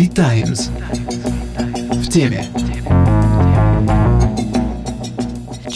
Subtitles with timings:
[0.00, 0.70] V-Times.
[1.90, 2.69] В теме.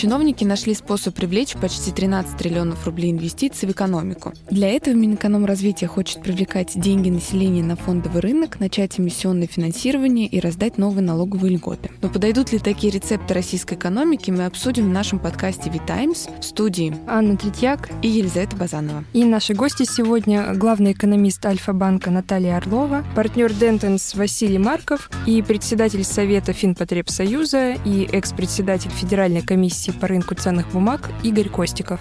[0.04, 4.35] Чиновники нашли способ привлечь почти 13 триллионов рублей инвестиций в экономику.
[4.51, 10.77] Для этого Минэкономразвития хочет привлекать деньги населения на фондовый рынок, начать эмиссионное финансирование и раздать
[10.77, 11.90] новые налоговые льготы.
[12.03, 16.95] Но подойдут ли такие рецепты российской экономики, мы обсудим в нашем подкасте «Витаймс» в студии
[17.06, 19.05] Анна Третьяк и Елизавета Базанова.
[19.14, 26.05] И наши гости сегодня– главный экономист Альфа-банка Наталья Орлова, партнер Дентенс Василий Марков и председатель
[26.05, 32.00] Совета Финпотребсоюза и экс-председатель Федеральной комиссии по рынку ценных бумаг Игорь Костиков.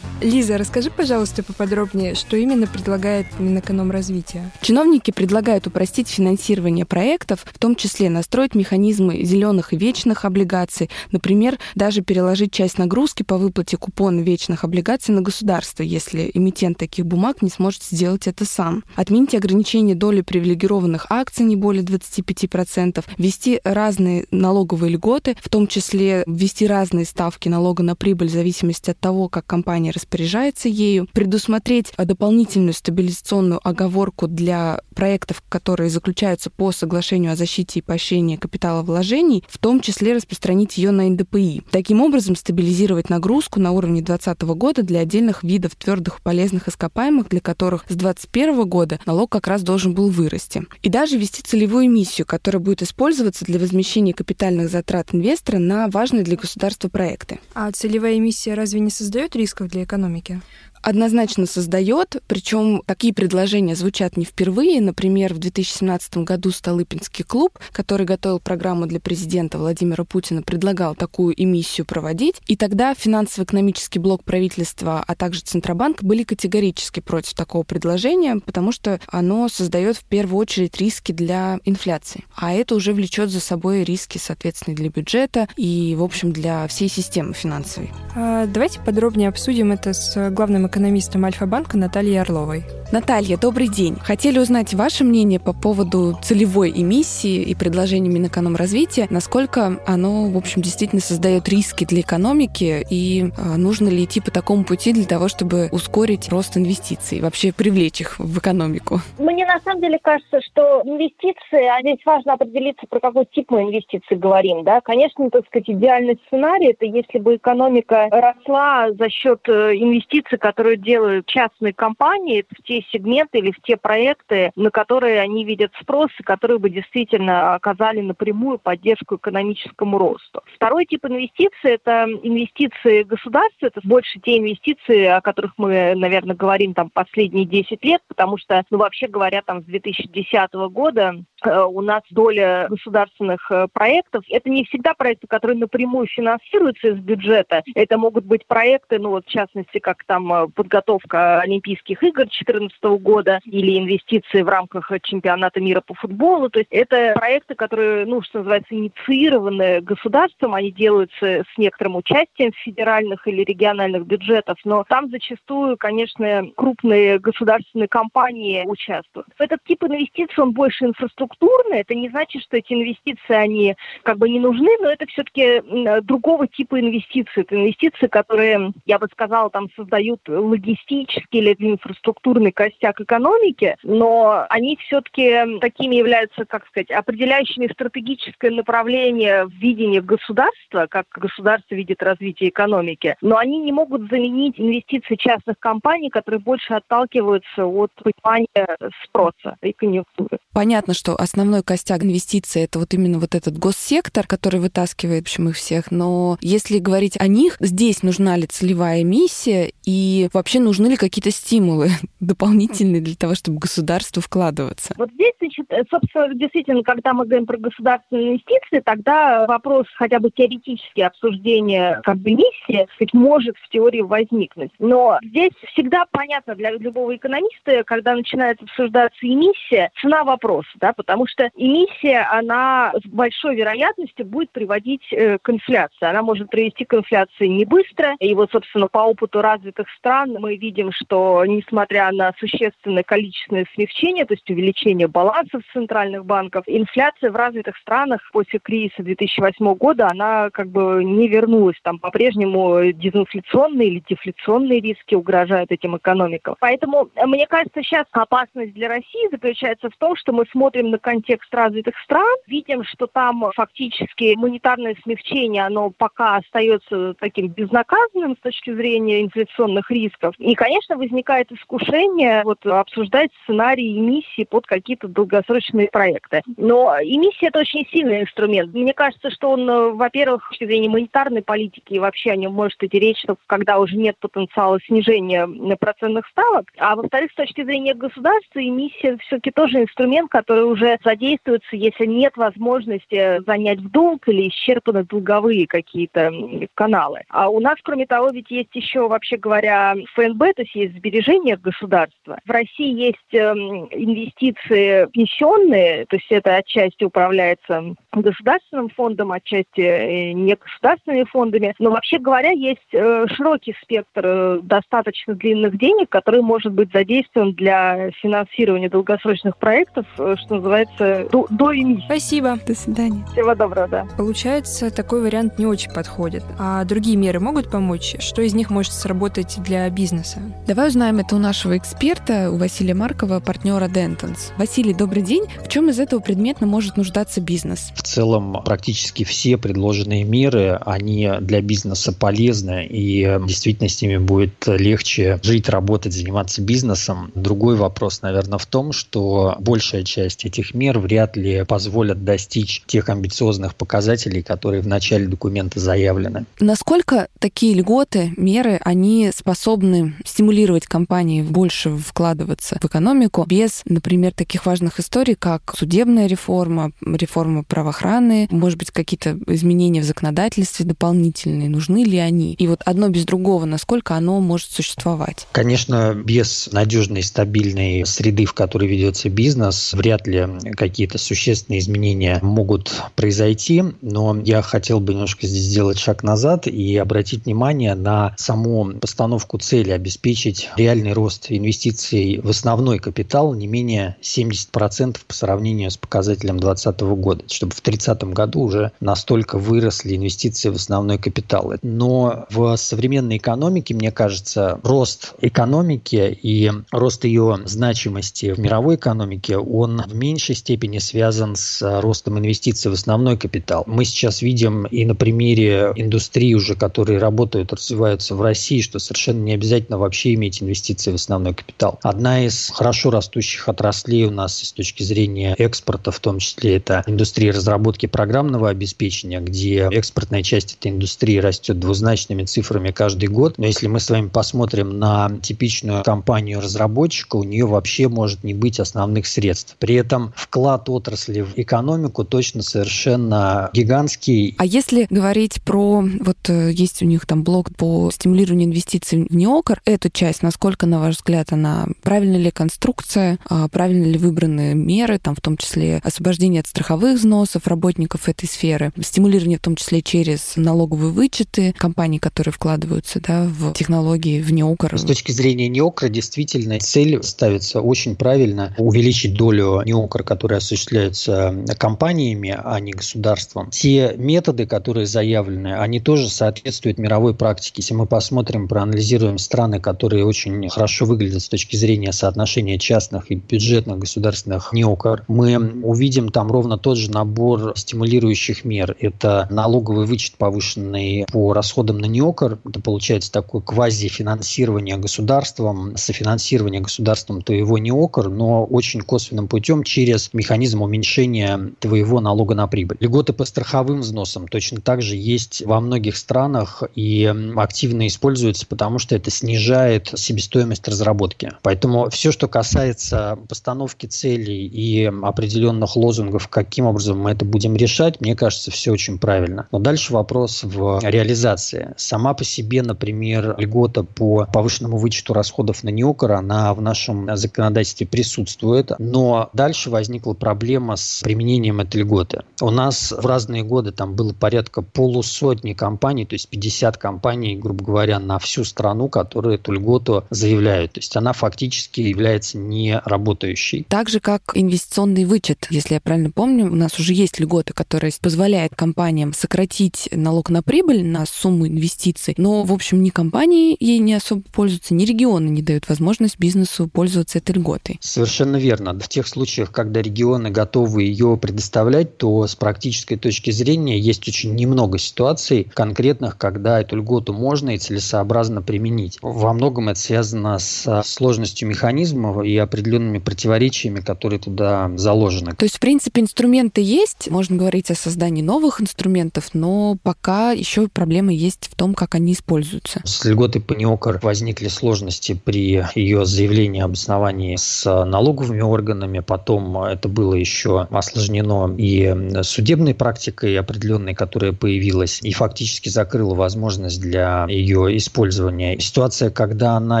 [0.22, 4.50] Лиза, расскажи, пожалуйста, поподробнее, что именно предлагает Минэкономразвитие.
[4.62, 11.58] Чиновники предлагают упростить финансирование проектов, в том числе настроить механизмы зеленых и вечных облигаций, например,
[11.74, 17.42] даже переложить часть нагрузки по выплате купона вечных облигаций на государство, если эмитент таких бумаг
[17.42, 18.84] не сможет сделать это сам.
[18.94, 26.24] Отменить ограничение доли привилегированных акций не более 25%, ввести разные налоговые льготы, в том числе
[26.26, 31.92] ввести разные ставки налога на прибыль в зависимости от того, как компания распоряжается ею, предусмотреть
[31.98, 39.58] дополнительную стабилизационную оговорку для проектов, которые заключаются по соглашению о защите и поощрении капиталовложений, в
[39.58, 41.62] том числе распространить ее на НДПИ.
[41.70, 47.40] Таким образом, стабилизировать нагрузку на уровне 2020 года для отдельных видов твердых полезных ископаемых, для
[47.40, 50.64] которых с 2021 года налог как раз должен был вырасти.
[50.82, 56.22] И даже ввести целевую эмиссию, которая будет использоваться для возмещения капитальных затрат инвестора на важные
[56.22, 57.40] для государства проекты.
[57.54, 59.95] А целевая эмиссия разве не создает рисков для экономики?
[59.96, 60.38] ekonomike
[60.82, 64.80] однозначно создает, причем такие предложения звучат не впервые.
[64.80, 71.34] Например, в 2017 году Столыпинский клуб, который готовил программу для президента Владимира Путина, предлагал такую
[71.40, 72.36] эмиссию проводить.
[72.46, 79.00] И тогда финансово-экономический блок правительства, а также Центробанк были категорически против такого предложения, потому что
[79.08, 82.24] оно создает в первую очередь риски для инфляции.
[82.34, 86.88] А это уже влечет за собой риски, соответственно, для бюджета и, в общем, для всей
[86.88, 87.90] системы финансовой.
[88.14, 92.64] А, давайте подробнее обсудим это с главным экономистом Альфа-банка Натальей Орловой.
[92.92, 93.96] Наталья, добрый день.
[93.96, 100.62] Хотели узнать ваше мнение по поводу целевой эмиссии и предложений Минэкономразвития, насколько оно, в общем,
[100.62, 105.28] действительно создает риски для экономики и а, нужно ли идти по такому пути для того,
[105.28, 109.00] чтобы ускорить рост инвестиций, вообще привлечь их в экономику?
[109.18, 113.62] Мне на самом деле кажется, что инвестиции, а здесь важно определиться, про какой тип мы
[113.62, 114.62] инвестиций говорим.
[114.62, 114.80] Да?
[114.80, 120.55] Конечно, так сказать, идеальный сценарий– это если бы экономика росла за счет э, инвестиций, которые
[120.76, 126.10] делают частные компании в те сегменты или в те проекты, на которые они видят спрос,
[126.18, 130.42] и которые бы действительно оказали напрямую поддержку экономическому росту.
[130.54, 136.74] Второй тип инвестиций– это инвестиции государства, это больше те инвестиции, о которых мы, наверное, говорим
[136.74, 141.14] там последние 10 лет, потому что, ну, вообще говоря, там с 2010 года
[141.46, 144.24] у нас доля государственных э, проектов.
[144.30, 147.62] Это не всегда проекты, которые напрямую финансируются из бюджета.
[147.74, 152.82] Это могут быть проекты, ну вот в частности, как там э, подготовка Олимпийских игр 2014
[153.00, 156.50] года или инвестиции в рамках чемпионата мира по футболу.
[156.50, 162.52] То есть это проекты, которые, ну, что называется, инициированы государством, они делаются с некоторым участием
[162.52, 169.28] федеральных или региональных бюджетов, но там зачастую, конечно, крупные государственные компании участвуют.
[169.38, 171.35] Этот тип инвестиций, он больше инфраструктурный,
[171.70, 175.62] это не значит, что эти инвестиции, они как бы не нужны, но это все-таки
[176.02, 177.42] другого типа инвестиции.
[177.42, 184.76] Это инвестиции, которые, я бы сказала, там создают логистический или инфраструктурный костяк экономики, но они
[184.86, 192.50] все-таки такими являются, как сказать, определяющими стратегическое направление в видении государства, как государство видит развитие
[192.50, 198.66] экономики, но они не могут заменить инвестиции частных компаний, которые больше отталкиваются от понимания
[199.04, 200.38] спроса и конъюнктуры.
[200.52, 205.48] Понятно, что основной костяк инвестиций это вот именно вот этот госсектор, который вытаскивает, в общем,
[205.48, 205.90] их всех.
[205.90, 211.30] Но если говорить о них, здесь нужна ли целевая миссия и вообще нужны ли какие-то
[211.30, 211.90] стимулы
[212.20, 214.94] дополнительные для того, чтобы государству вкладываться?
[214.96, 220.30] Вот здесь, значит, собственно, действительно, когда мы говорим про государственные инвестиции, тогда вопрос хотя бы
[220.30, 224.70] теоретически обсуждения как бы миссии сказать, может в теории возникнуть.
[224.78, 231.26] Но здесь всегда понятно для любого экономиста, когда начинает обсуждаться эмиссия, цена вопроса, да, потому
[231.28, 236.04] что эмиссия, она с большой вероятностью будет приводить э, к инфляции.
[236.04, 240.56] Она может привести к инфляции не быстро, и вот, собственно, по опыту развитых стран мы
[240.56, 247.36] видим, что несмотря на существенное количественное смягчение, то есть увеличение балансов центральных банков, инфляция в
[247.36, 251.76] развитых странах после кризиса 2008 года, она как бы не вернулась.
[251.82, 256.56] Там по-прежнему дезинфляционные или дефляционные риски угрожают этим экономикам.
[256.58, 261.52] Поэтому, мне кажется, сейчас опасность для России заключается в том, что мы смотрим на контекст
[261.54, 268.72] развитых стран, видим, что там фактически монетарное смягчение, оно пока остается таким безнаказанным с точки
[268.72, 270.34] зрения инфляционных рисков.
[270.38, 276.42] И, конечно, возникает искушение вот, обсуждать сценарии эмиссии под какие-то долгосрочные проекты.
[276.56, 278.72] Но эмиссия– это очень сильный инструмент.
[278.74, 282.82] Мне кажется, что он, во-первых, с точки зрения монетарной политики и вообще о нем может
[282.82, 285.46] идти речь, что когда уже нет потенциала снижения
[285.76, 286.66] процентных ставок.
[286.78, 292.36] А во-вторых, с точки зрения государства, эмиссия все-таки тоже инструмент, который уже задействуется, если нет
[292.36, 296.30] возможности занять в долг или исчерпаны долговые какие-то
[296.74, 297.22] каналы.
[297.28, 301.56] А у нас, кроме того, ведь есть еще, вообще говоря, ФНБ, то есть есть сбережения
[301.56, 302.38] государства.
[302.44, 310.32] В России есть эм, инвестиции пенсионные, то есть это отчасти управляется государственным фондом, отчасти э,
[310.32, 311.74] не государственными фондами.
[311.78, 317.52] Но вообще говоря, есть э, широкий спектр э, достаточно длинных денег, который может быть задействован
[317.52, 322.04] для финансирования долгосрочных проектов, что называется, до, до эмиссии.
[322.06, 322.58] Спасибо.
[322.66, 323.24] До свидания.
[323.32, 324.06] Всего доброго, да.
[324.16, 326.44] Получается, такой вариант не очень подходит.
[326.58, 328.16] А другие меры могут помочь?
[328.20, 330.40] Что из них может сработать для бизнеса?
[330.66, 334.52] Давай узнаем это у нашего эксперта, у Василия Маркова, партнера Dentons.
[334.56, 335.44] Василий, добрый день.
[335.64, 337.92] В чем из этого предметно может нуждаться бизнес?
[338.06, 345.40] Целом, практически все предложенные меры, они для бизнеса полезны, и действительно с ними будет легче
[345.42, 347.32] жить, работать, заниматься бизнесом.
[347.34, 353.08] Другой вопрос, наверное, в том, что большая часть этих мер вряд ли позволят достичь тех
[353.08, 356.46] амбициозных показателей, которые в начале документа заявлены.
[356.60, 364.64] Насколько такие льготы, меры, они способны стимулировать компании больше вкладываться в экономику без, например, таких
[364.64, 367.64] важных историй, как судебная реформа, реформа
[367.96, 372.54] правоохраны, может быть, какие-то изменения в законодательстве дополнительные, нужны ли они?
[372.54, 375.46] И вот одно без другого, насколько оно может существовать?
[375.52, 380.46] Конечно, без надежной, стабильной среды, в которой ведется бизнес, вряд ли
[380.76, 386.96] какие-то существенные изменения могут произойти, но я хотел бы немножко здесь сделать шаг назад и
[386.96, 394.16] обратить внимание на саму постановку цели обеспечить реальный рост инвестиций в основной капитал не менее
[394.22, 400.68] 70% по сравнению с показателем 2020 года, чтобы в 2030 году уже настолько выросли инвестиции
[400.68, 401.72] в основной капитал.
[401.82, 409.58] Но в современной экономике, мне кажется, рост экономики и рост ее значимости в мировой экономике,
[409.58, 413.84] он в меньшей степени связан с ростом инвестиций в основной капитал.
[413.86, 419.42] Мы сейчас видим и на примере индустрии уже, которые работают, развиваются в России, что совершенно
[419.42, 421.98] не обязательно вообще иметь инвестиции в основной капитал.
[422.02, 427.02] Одна из хорошо растущих отраслей у нас с точки зрения экспорта, в том числе это
[427.06, 433.58] индустрия разработки программного обеспечения, где экспортная часть этой индустрии растет двузначными цифрами каждый год.
[433.58, 438.54] Но если мы с вами посмотрим на типичную компанию разработчика, у нее вообще может не
[438.54, 439.76] быть основных средств.
[439.80, 444.54] При этом вклад отрасли в экономику точно совершенно гигантский.
[444.58, 449.34] А если говорить про, вот э, есть у них там блок по стимулированию инвестиций в
[449.34, 454.74] неокр, эту часть, насколько, на ваш взгляд, она правильно ли конструкция, а правильно ли выбраны
[454.74, 459.76] меры, там в том числе освобождение от страховых взносов работников этой сферы, стимулирование в том
[459.76, 464.98] числе через налоговые вычеты компаний, которые вкладываются да, в технологии, в неокр.
[464.98, 472.56] С точки зрения неокра, действительно, цель ставится очень правильно увеличить долю неокра, которая осуществляется компаниями,
[472.62, 473.70] а не государством.
[473.70, 477.74] Те методы, которые заявлены, они тоже соответствуют мировой практике.
[477.78, 483.36] Если мы посмотрим, проанализируем страны, которые очень хорошо выглядят с точки зрения соотношения частных и
[483.36, 488.96] бюджетных государственных неокр, мы увидим там ровно тот же набор стимулирующих мер.
[489.00, 492.58] Это налоговый вычет повышенный по расходам на неокр.
[492.64, 500.82] Это получается такое квазифинансирование государством, софинансирование государством твоего неокр, но очень косвенным путем через механизм
[500.82, 502.96] уменьшения твоего налога на прибыль.
[503.00, 508.98] Льготы по страховым взносам точно так же есть во многих странах и активно используются, потому
[508.98, 511.52] что это снижает себестоимость разработки.
[511.62, 518.20] Поэтому все, что касается постановки целей и определенных лозунгов, каким образом мы это будем решать,
[518.20, 519.68] мне кажется, все очень правильно.
[519.70, 521.94] Но дальше вопрос в реализации.
[521.96, 528.06] Сама по себе, например, льгота по повышенному вычету расходов на неокр, она в нашем законодательстве
[528.06, 532.42] присутствует, но дальше возникла проблема с применением этой льготы.
[532.60, 537.84] У нас в разные годы там было порядка полусотни компаний, то есть 50 компаний, грубо
[537.84, 540.92] говоря, на всю страну, которые эту льготу заявляют.
[540.92, 543.84] То есть она фактически является не работающей.
[543.88, 545.66] Так же, как инвестиционный вычет.
[545.70, 550.62] Если я правильно помню, у нас уже есть льготы, которые позволяют компаниям сократить налог на
[550.62, 552.34] прибыль на сумму инвестиций.
[552.36, 556.88] Но, в общем, ни компании ей не особо пользуются, ни регионы не дают возможность бизнесу
[556.88, 557.98] пользоваться этой льготой.
[558.00, 558.98] Совершенно верно.
[558.98, 564.54] В тех случаях, когда регионы готовы ее предоставлять, то с практической точки зрения есть очень
[564.54, 569.18] немного ситуаций конкретных, когда эту льготу можно и целесообразно применить.
[569.22, 575.52] Во многом это связано с сложностью механизмов и определенными противоречиями, которые туда заложены.
[575.56, 580.88] То есть, в принципе, инструменты есть, можно говорить о создании новых инструментов, но пока еще
[580.88, 583.00] проблемы есть в том, как они используются.
[583.04, 589.78] С льготой по НИОКР возникли сложности при ее заявлении об основании с налоговыми органами, потом
[589.82, 597.46] это было еще осложнено и судебной практикой определенной, которая появилась, и фактически закрыла возможность для
[597.48, 598.78] ее использования.
[598.78, 600.00] Ситуация, когда она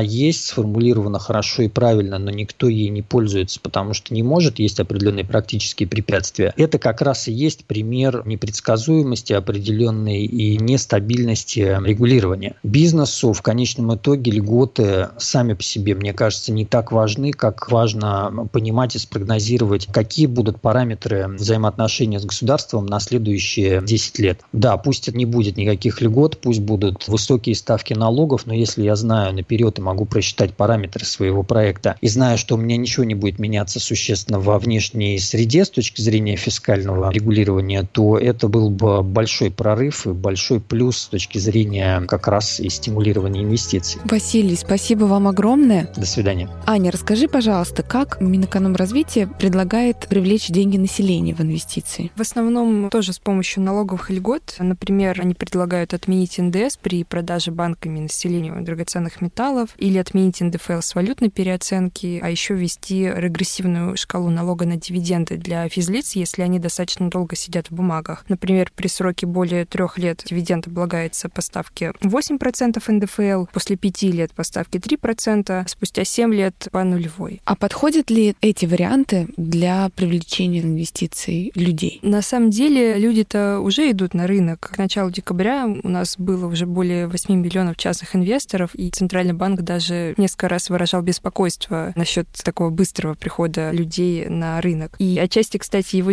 [0.00, 4.80] есть, сформулирована хорошо и правильно, но никто ей не пользуется, потому что не может, есть
[4.80, 6.52] определенные практические препятствия.
[6.56, 12.56] Это как раз и есть пример непредсказуемости определенной и нестабильности регулирования.
[12.62, 18.48] Бизнесу в конечном итоге льготы сами по себе, мне кажется, не так важны, как важно
[18.52, 24.40] понимать и спрогнозировать, какие будут параметры взаимоотношения с государством на следующие 10 лет.
[24.52, 29.34] Да, пусть не будет никаких льгот, пусть будут высокие ставки налогов, но если я знаю
[29.34, 33.38] наперед и могу просчитать параметры своего проекта и знаю, что у меня ничего не будет
[33.38, 39.50] меняться существенно во внешней среде с точки зрения фискального регулирования, то это был бы большой
[39.50, 44.00] прорыв и большой плюс с точки зрения как раз и стимулирования инвестиций.
[44.04, 45.90] Василий, спасибо вам огромное.
[45.96, 46.48] До свидания.
[46.66, 52.10] Аня, расскажи, пожалуйста, как Минэкономразвитие предлагает привлечь деньги населения в инвестиции?
[52.16, 54.56] В основном тоже с помощью налоговых льгот.
[54.58, 60.94] Например, они предлагают отменить НДС при продаже банками населению драгоценных металлов или отменить НДФЛ с
[60.94, 66.75] валютной переоценки, а еще ввести регрессивную шкалу налога на дивиденды для физлиц, если они достаточно
[67.10, 68.24] долго сидят в бумагах.
[68.28, 74.32] Например, при сроке более трех лет дивиденд облагается по ставке 8% НДФЛ, после пяти лет
[74.32, 77.40] по ставке 3%, спустя 7 лет по нулевой.
[77.44, 82.00] А подходят ли эти варианты для привлечения инвестиций людей?
[82.02, 84.70] На самом деле люди-то уже идут на рынок.
[84.74, 89.62] К началу декабря у нас было уже более 8 миллионов частных инвесторов, и Центральный банк
[89.62, 94.96] даже несколько раз выражал беспокойство насчет такого быстрого прихода людей на рынок.
[94.98, 96.12] И отчасти, кстати, его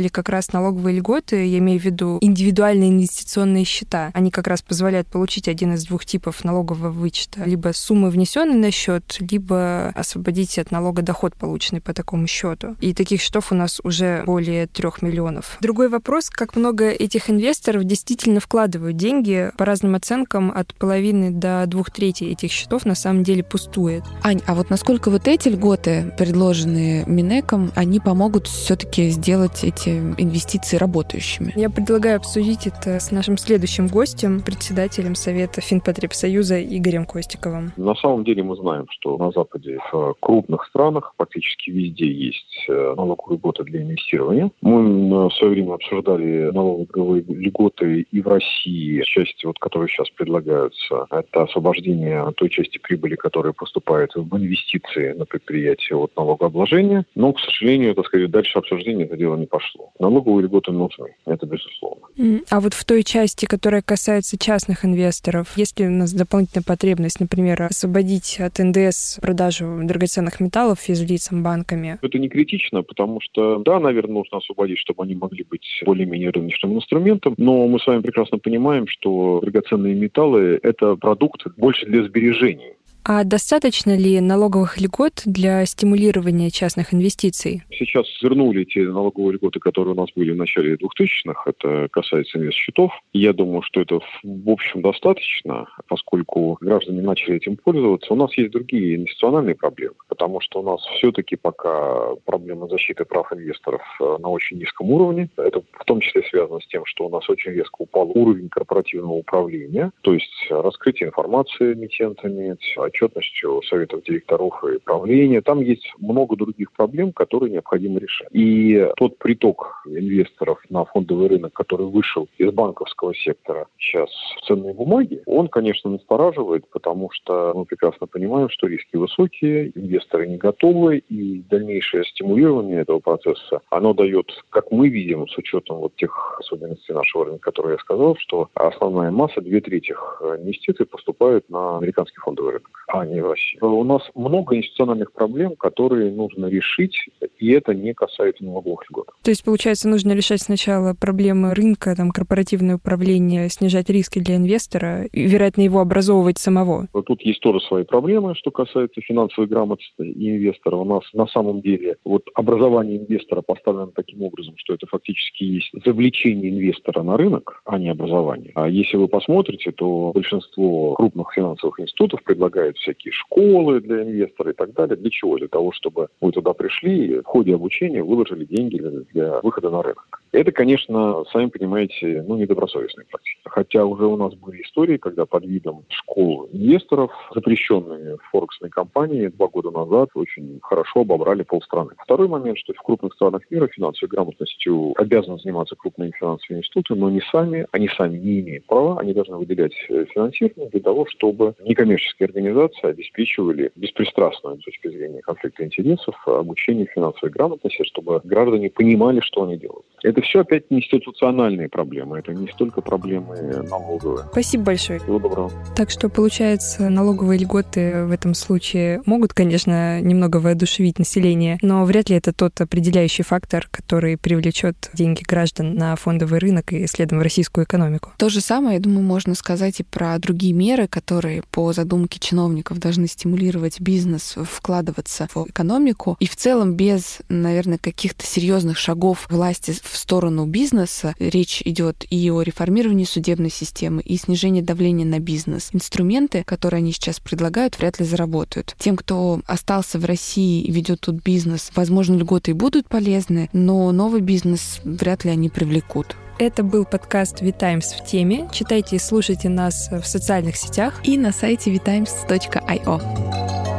[0.00, 4.10] стимулировали как раз налоговые льготы, я имею в виду индивидуальные инвестиционные счета.
[4.14, 7.44] Они как раз позволяют получить один из двух типов налогового вычета.
[7.44, 12.76] Либо суммы внесенные на счет, либо освободить от налога доход, полученный по такому счету.
[12.80, 15.58] И таких счетов у нас уже более трех миллионов.
[15.60, 19.50] Другой вопрос, как много этих инвесторов действительно вкладывают деньги.
[19.56, 24.04] По разным оценкам, от половины до двух третей этих счетов на самом деле пустует.
[24.22, 30.76] Ань, а вот насколько вот эти льготы, предложенные Минеком, они помогут все-таки сделать эти инвестиции
[30.76, 31.52] работающими?
[31.56, 37.72] Я предлагаю обсудить это с нашим следующим гостем, председателем Совета Финпотребсоюза Игорем Костиковым.
[37.76, 42.94] На самом деле мы знаем, что на Западе в крупных странах практически везде есть э,
[42.96, 44.50] налоговые льготы для инвестирования.
[44.62, 51.06] Мы в свое время обсуждали налоговые льготы и в России, части, вот, которые сейчас предлагаются.
[51.10, 57.04] Это освобождение той части прибыли, которая поступает в инвестиции на предприятие от налогообложения.
[57.14, 59.79] Но, к сожалению, так сказать, дальше обсуждения это дело не пошло.
[59.98, 62.06] Налоговые льготы нужны, это безусловно.
[62.50, 67.20] А вот в той части, которая касается частных инвесторов, есть ли у нас дополнительная потребность,
[67.20, 71.98] например, освободить от НДС продажу драгоценных металлов физлицам банками?
[72.02, 76.76] Это не критично, потому что, да, наверное, нужно освободить, чтобы они могли быть более-менее рыночным
[76.76, 82.74] инструментом, но мы с вами прекрасно понимаем, что драгоценные металлы– это продукт больше для сбережений.
[83.04, 87.62] А достаточно ли налоговых льгот для стимулирования частных инвестиций?
[87.70, 91.42] Сейчас вернули те налоговые льготы, которые у нас были в начале 2000-х.
[91.46, 92.92] Это касается инвест-счетов.
[93.12, 98.12] Я думаю, что это в общем достаточно, поскольку граждане начали этим пользоваться.
[98.12, 103.32] У нас есть другие инвестициональные проблемы, потому что у нас все-таки пока проблема защиты прав
[103.32, 105.30] инвесторов э, на очень низком уровне.
[105.36, 109.14] Это в том числе связано с тем, что у нас очень резко упал уровень корпоративного
[109.14, 112.56] управления, то есть раскрытие информации эмитентами,
[112.90, 115.40] отчетностью советов директоров и правления.
[115.40, 118.28] Там есть много других проблем, которые необходимо решать.
[118.32, 124.74] И тот приток инвесторов на фондовый рынок, который вышел из банковского сектора сейчас в ценные
[124.74, 130.98] бумаги, он, конечно, настораживает, потому что мы прекрасно понимаем, что риски высокие, инвесторы не готовы,
[130.98, 136.92] и дальнейшее стимулирование этого процесса, оно дает, как мы видим, с учетом вот тех особенностей
[136.92, 142.52] нашего рынка, которые я сказал, что основная масса, две трети инвестиций поступают на американский фондовый
[142.52, 143.76] рынок, а не в Россию.
[143.76, 146.96] У нас много институциональных проблем, которые нужно решить,
[147.38, 149.08] и это не касается налоговых льгот.
[149.22, 155.04] То есть, получается, нужно решать сначала проблемы рынка, там, корпоративное управление, снижать риски для инвестора,
[155.04, 156.88] и, вероятно, его образовывать самого.
[157.06, 160.76] Тут есть тоже свои проблемы, что касается финансовой грамотности инвестора.
[160.76, 165.70] У нас на самом деле вот образование инвестора поставлено таким образом, что это фактически есть
[165.84, 168.52] завлечение инвестора на рынок, а не образование.
[168.54, 174.54] А если вы посмотрите, то большинство крупных финансовых институтов предлагают всякие школы для инвестора и
[174.54, 174.96] так далее.
[174.96, 175.38] Для чего?
[175.38, 178.78] Для того, чтобы вы туда пришли и в ходе обучения выложили деньги
[179.12, 180.20] для выхода на рынок.
[180.32, 183.39] Это, конечно, сами понимаете, ну, недобросовестные практики.
[183.50, 189.26] Хотя уже у нас были истории, когда под видом школ инвесторов, запрещенными в форексной компании
[189.26, 191.90] два года назад, очень хорошо обобрали полстраны.
[192.04, 197.10] Второй момент, что в крупных странах мира финансовой грамотностью обязаны заниматься крупные финансовые институты, но
[197.10, 201.54] не сами, они сами не имеют права, они должны выделять э, финансирование для того, чтобы
[201.60, 209.20] некоммерческие организации обеспечивали беспристрастную с точки зрения конфликта интересов обучение финансовой грамотности, чтобы граждане понимали,
[209.20, 209.86] что они делают.
[210.02, 214.26] Это все опять институциональные проблемы, это не столько проблемы налоговые.
[214.32, 214.98] Спасибо большое.
[215.00, 215.52] Всего доброго.
[215.76, 222.10] Так что, получается, налоговые льготы в этом случае могут, конечно, немного воодушевить население, но вряд
[222.10, 227.22] ли это тот определяющий фактор, который привлечет деньги граждан на фондовый рынок и, следом, в
[227.22, 228.12] российскую экономику.
[228.16, 232.78] То же самое, я думаю, можно сказать и про другие меры, которые по задумке чиновников
[232.78, 236.16] должны стимулировать бизнес вкладываться в экономику.
[236.20, 242.30] И в целом без, наверное, каких-то серьезных шагов власти в сторону бизнеса речь идет и
[242.30, 245.70] о реформировании судебной системы, и снижении давления на бизнес.
[245.72, 248.74] Инструменты, которые они сейчас предлагают, вряд ли заработают.
[248.78, 253.92] Тем, кто остался в России и ведет тут бизнес, возможно, льготы и будут полезны, но
[253.92, 256.16] новый бизнес вряд ли они привлекут.
[256.40, 258.48] Это был подкаст «Витаймс в теме».
[258.52, 263.69] Читайте и слушайте нас в социальных сетях и на сайте vitimes.io.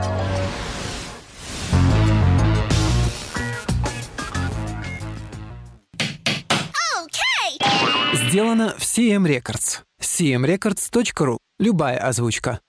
[8.31, 9.81] Сделано в CM Records.
[10.01, 11.37] cmrecords.ru.
[11.59, 12.61] Любая озвучка.